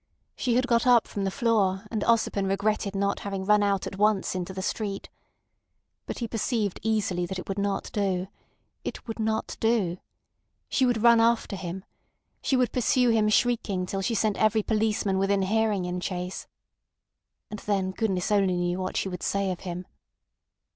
She 0.35 0.55
had 0.55 0.65
got 0.65 0.87
up 0.87 1.05
from 1.07 1.25
the 1.25 1.29
floor, 1.29 1.83
and 1.91 2.01
Ossipon 2.03 2.47
regretted 2.49 2.95
not 2.95 3.19
having 3.19 3.45
run 3.45 3.61
out 3.61 3.85
at 3.85 3.99
once 3.99 4.33
into 4.33 4.51
the 4.51 4.63
street. 4.63 5.09
But 6.07 6.17
he 6.17 6.27
perceived 6.27 6.79
easily 6.81 7.27
that 7.27 7.37
it 7.37 7.47
would 7.47 7.59
not 7.59 7.91
do. 7.93 8.27
It 8.83 9.07
would 9.07 9.19
not 9.19 9.57
do. 9.59 9.99
She 10.67 10.87
would 10.87 11.03
run 11.03 11.19
after 11.21 11.55
him. 11.55 11.85
She 12.41 12.57
would 12.57 12.71
pursue 12.71 13.09
him 13.11 13.29
shrieking 13.29 13.85
till 13.85 14.01
she 14.01 14.15
sent 14.15 14.37
every 14.37 14.63
policeman 14.63 15.19
within 15.19 15.43
hearing 15.43 15.85
in 15.85 15.99
chase. 15.99 16.47
And 17.51 17.59
then 17.59 17.91
goodness 17.91 18.31
only 18.31 18.55
knew 18.55 18.79
what 18.79 18.97
she 18.97 19.07
would 19.07 19.21
say 19.21 19.51
of 19.51 19.59
him. 19.59 19.85